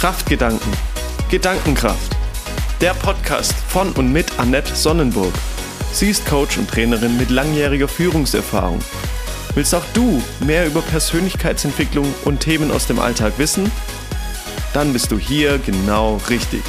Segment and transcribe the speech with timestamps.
[0.00, 0.72] Kraftgedanken.
[1.30, 2.16] Gedankenkraft.
[2.80, 5.34] Der Podcast von und mit Annette Sonnenburg.
[5.92, 8.78] Sie ist Coach und Trainerin mit langjähriger Führungserfahrung.
[9.54, 13.70] Willst auch du mehr über Persönlichkeitsentwicklung und Themen aus dem Alltag wissen?
[14.72, 16.62] Dann bist du hier genau richtig.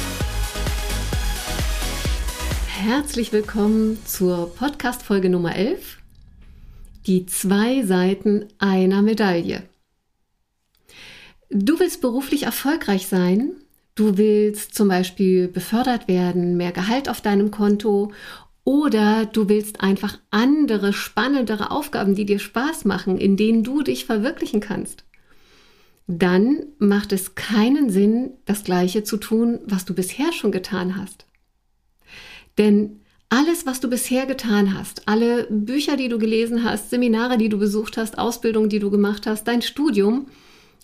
[2.66, 5.96] Herzlich willkommen zur Podcast-Folge Nummer 11.
[7.06, 9.62] Die zwei Seiten einer Medaille.
[11.54, 13.52] Du willst beruflich erfolgreich sein.
[13.94, 18.10] Du willst zum Beispiel befördert werden, mehr Gehalt auf deinem Konto
[18.64, 24.06] oder du willst einfach andere, spannendere Aufgaben, die dir Spaß machen, in denen du dich
[24.06, 25.04] verwirklichen kannst.
[26.06, 31.26] Dann macht es keinen Sinn, das Gleiche zu tun, was du bisher schon getan hast.
[32.56, 37.50] Denn alles, was du bisher getan hast, alle Bücher, die du gelesen hast, Seminare, die
[37.50, 40.28] du besucht hast, Ausbildung, die du gemacht hast, dein Studium,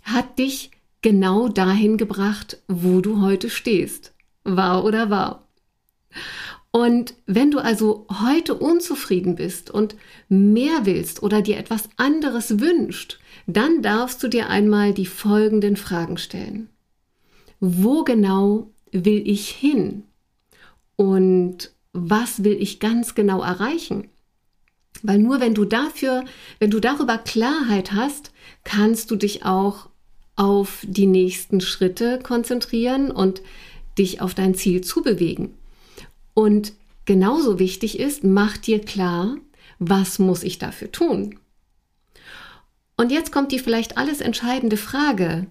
[0.04, 0.70] hat dich
[1.02, 4.12] genau dahin gebracht, wo du heute stehst.
[4.44, 5.48] Wahr oder wahr?
[6.70, 9.96] Und wenn du also heute unzufrieden bist und
[10.28, 16.18] mehr willst oder dir etwas anderes wünscht, dann darfst du dir einmal die folgenden Fragen
[16.18, 16.68] stellen.
[17.58, 20.04] Wo genau will ich hin?
[20.96, 24.08] Und was will ich ganz genau erreichen?
[25.02, 26.24] Weil nur wenn du dafür,
[26.58, 28.32] wenn du darüber Klarheit hast,
[28.64, 29.87] kannst du dich auch
[30.38, 33.42] auf die nächsten Schritte konzentrieren und
[33.98, 35.54] dich auf dein Ziel zubewegen.
[36.32, 36.72] Und
[37.06, 39.36] genauso wichtig ist, mach dir klar,
[39.80, 41.40] was muss ich dafür tun?
[42.96, 45.46] Und jetzt kommt die vielleicht alles entscheidende Frage.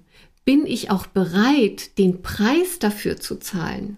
[0.46, 3.98] Bin ich auch bereit, den Preis dafür zu zahlen?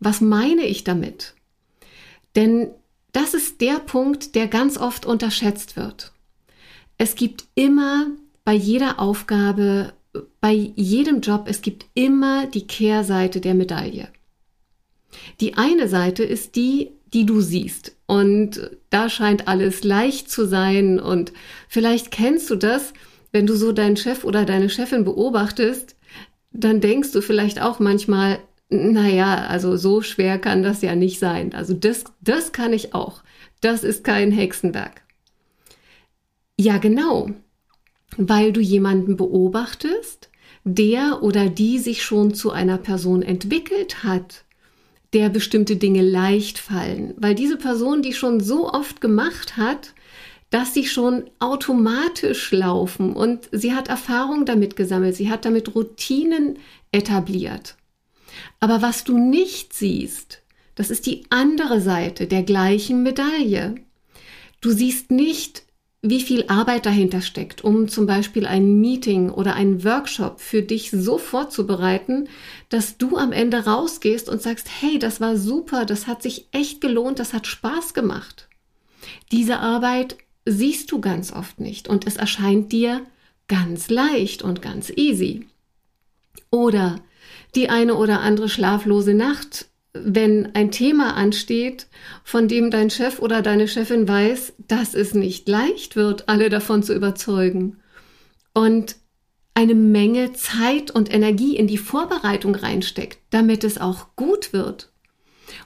[0.00, 1.34] Was meine ich damit?
[2.34, 2.70] Denn
[3.12, 6.12] das ist der Punkt, der ganz oft unterschätzt wird.
[6.96, 8.06] Es gibt immer
[8.44, 9.92] bei jeder Aufgabe,
[10.40, 14.08] bei jedem Job, es gibt immer die Kehrseite der Medaille.
[15.40, 17.96] Die eine Seite ist die, die du siehst.
[18.06, 20.98] Und da scheint alles leicht zu sein.
[20.98, 21.32] Und
[21.68, 22.92] vielleicht kennst du das,
[23.30, 25.96] wenn du so deinen Chef oder deine Chefin beobachtest,
[26.50, 28.38] dann denkst du vielleicht auch manchmal,
[28.68, 31.54] naja, also so schwer kann das ja nicht sein.
[31.54, 33.22] Also das, das kann ich auch.
[33.60, 35.02] Das ist kein Hexenwerk.
[36.58, 37.30] Ja, genau
[38.16, 40.30] weil du jemanden beobachtest,
[40.64, 44.44] der oder die sich schon zu einer Person entwickelt hat,
[45.12, 49.94] der bestimmte Dinge leicht fallen, weil diese Person die schon so oft gemacht hat,
[50.50, 56.58] dass sie schon automatisch laufen und sie hat Erfahrung damit gesammelt, sie hat damit Routinen
[56.92, 57.76] etabliert.
[58.60, 60.42] Aber was du nicht siehst,
[60.74, 63.74] das ist die andere Seite der gleichen Medaille.
[64.60, 65.64] Du siehst nicht,
[66.04, 70.90] wie viel Arbeit dahinter steckt, um zum Beispiel ein Meeting oder einen Workshop für dich
[70.90, 72.28] so vorzubereiten,
[72.68, 76.80] dass du am Ende rausgehst und sagst, hey, das war super, das hat sich echt
[76.80, 78.48] gelohnt, das hat Spaß gemacht.
[79.30, 83.06] Diese Arbeit siehst du ganz oft nicht und es erscheint dir
[83.46, 85.46] ganz leicht und ganz easy.
[86.50, 87.00] Oder
[87.54, 91.86] die eine oder andere schlaflose Nacht wenn ein Thema ansteht,
[92.24, 96.82] von dem dein Chef oder deine Chefin weiß, dass es nicht leicht wird, alle davon
[96.82, 97.78] zu überzeugen.
[98.54, 98.96] Und
[99.54, 104.90] eine Menge Zeit und Energie in die Vorbereitung reinsteckt, damit es auch gut wird.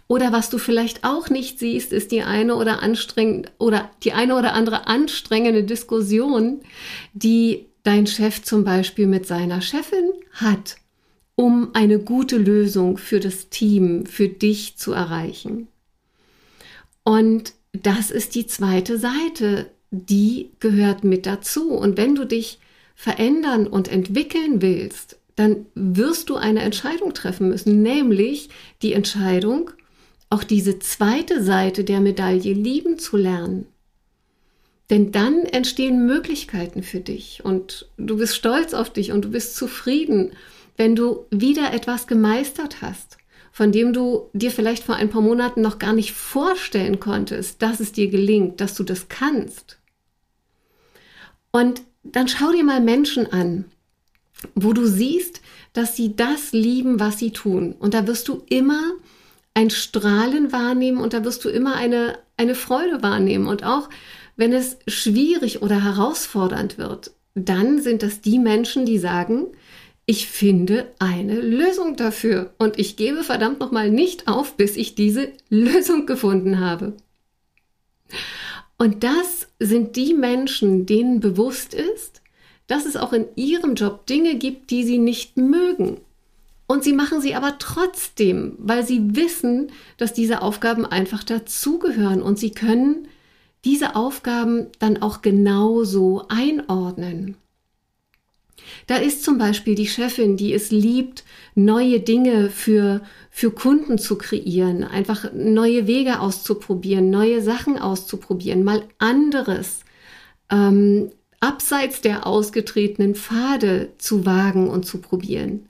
[0.09, 4.36] Oder was du vielleicht auch nicht siehst, ist die eine oder anstrengend oder die eine
[4.36, 6.62] oder andere anstrengende Diskussion,
[7.12, 10.76] die dein Chef zum Beispiel mit seiner Chefin hat
[11.36, 15.69] um eine gute Lösung für das Team, für dich zu erreichen.
[17.04, 21.70] Und das ist die zweite Seite, die gehört mit dazu.
[21.70, 22.58] Und wenn du dich
[22.94, 28.48] verändern und entwickeln willst, dann wirst du eine Entscheidung treffen müssen, nämlich
[28.80, 29.70] die Entscheidung,
[30.30, 33.66] auch diese zweite Seite der Medaille lieben zu lernen.
[34.88, 39.56] Denn dann entstehen Möglichkeiten für dich und du bist stolz auf dich und du bist
[39.56, 40.32] zufrieden
[40.77, 43.19] wenn du wieder etwas gemeistert hast,
[43.53, 47.81] von dem du dir vielleicht vor ein paar Monaten noch gar nicht vorstellen konntest, dass
[47.81, 49.78] es dir gelingt, dass du das kannst.
[51.51, 53.65] Und dann schau dir mal Menschen an,
[54.55, 55.41] wo du siehst,
[55.73, 57.75] dass sie das lieben, was sie tun.
[57.78, 58.93] Und da wirst du immer
[59.55, 63.47] ein Strahlen wahrnehmen und da wirst du immer eine, eine Freude wahrnehmen.
[63.47, 63.89] Und auch
[64.37, 69.47] wenn es schwierig oder herausfordernd wird, dann sind das die Menschen, die sagen,
[70.06, 75.32] ich finde eine Lösung dafür und ich gebe verdammt nochmal nicht auf, bis ich diese
[75.50, 76.94] Lösung gefunden habe.
[78.78, 82.22] Und das sind die Menschen, denen bewusst ist,
[82.68, 86.00] dass es auch in ihrem Job Dinge gibt, die sie nicht mögen.
[86.68, 92.38] Und sie machen sie aber trotzdem, weil sie wissen, dass diese Aufgaben einfach dazugehören und
[92.38, 93.08] sie können
[93.64, 97.36] diese Aufgaben dann auch genauso einordnen.
[98.86, 101.24] Da ist zum Beispiel die Chefin, die es liebt,
[101.54, 108.83] neue Dinge für, für Kunden zu kreieren, einfach neue Wege auszuprobieren, neue Sachen auszuprobieren, mal
[108.98, 109.80] anderes,
[110.51, 111.10] ähm,
[111.41, 115.68] abseits der ausgetretenen Pfade zu wagen und zu probieren.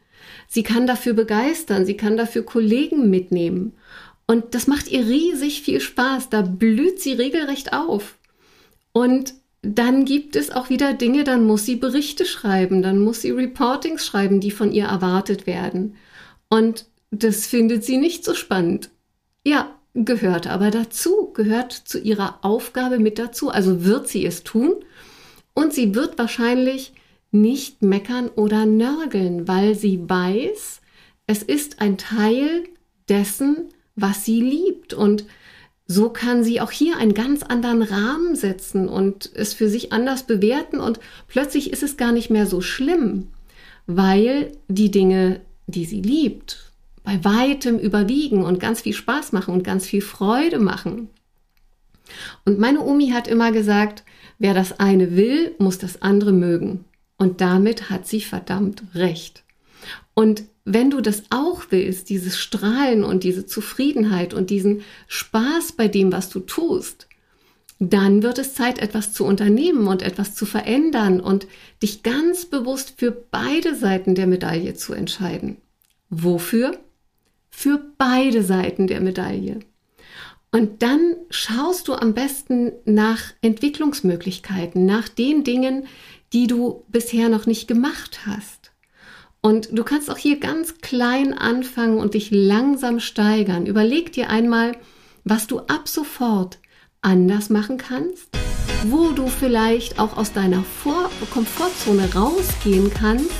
[0.48, 3.74] Sie kann dafür begeistern, sie kann dafür Kollegen mitnehmen.
[4.26, 6.30] Und das macht ihr riesig viel Spaß.
[6.30, 8.16] Da blüht sie regelrecht auf.
[8.92, 9.34] Und
[9.74, 14.06] dann gibt es auch wieder Dinge, dann muss sie Berichte schreiben, dann muss sie Reportings
[14.06, 15.96] schreiben, die von ihr erwartet werden.
[16.48, 18.90] Und das findet sie nicht so spannend.
[19.44, 23.50] Ja, gehört aber dazu, gehört zu ihrer Aufgabe mit dazu.
[23.50, 24.74] Also wird sie es tun
[25.54, 26.92] und sie wird wahrscheinlich
[27.32, 30.80] nicht meckern oder nörgeln, weil sie weiß,
[31.26, 32.64] es ist ein Teil
[33.08, 34.94] dessen, was sie liebt.
[34.94, 35.24] Und
[35.86, 40.24] so kann sie auch hier einen ganz anderen Rahmen setzen und es für sich anders
[40.24, 40.98] bewerten und
[41.28, 43.28] plötzlich ist es gar nicht mehr so schlimm,
[43.86, 46.72] weil die Dinge, die sie liebt,
[47.04, 51.08] bei weitem überwiegen und ganz viel Spaß machen und ganz viel Freude machen.
[52.44, 54.02] Und meine Omi hat immer gesagt,
[54.38, 56.84] wer das eine will, muss das andere mögen.
[57.16, 59.44] Und damit hat sie verdammt recht.
[60.14, 65.86] Und wenn du das auch willst, dieses Strahlen und diese Zufriedenheit und diesen Spaß bei
[65.86, 67.06] dem, was du tust,
[67.78, 71.46] dann wird es Zeit, etwas zu unternehmen und etwas zu verändern und
[71.82, 75.58] dich ganz bewusst für beide Seiten der Medaille zu entscheiden.
[76.10, 76.78] Wofür?
[77.48, 79.60] Für beide Seiten der Medaille.
[80.50, 85.86] Und dann schaust du am besten nach Entwicklungsmöglichkeiten, nach den Dingen,
[86.32, 88.65] die du bisher noch nicht gemacht hast.
[89.46, 93.64] Und du kannst auch hier ganz klein anfangen und dich langsam steigern.
[93.64, 94.72] Überleg dir einmal,
[95.22, 96.58] was du ab sofort
[97.00, 98.26] anders machen kannst,
[98.88, 103.30] wo du vielleicht auch aus deiner Vor Komfortzone rausgehen kannst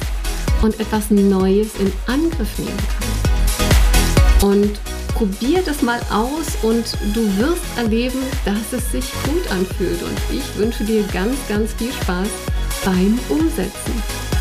[0.63, 4.45] und etwas Neues in Angriff nehmen kannst.
[4.45, 4.81] Und
[5.13, 10.01] probier das mal aus und du wirst erleben, dass es sich gut anfühlt.
[10.05, 12.29] Und ich wünsche dir ganz, ganz viel Spaß
[12.85, 14.36] beim Umsetzen.